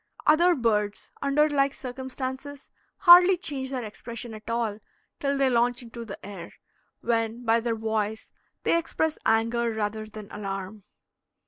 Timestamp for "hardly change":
3.01-3.69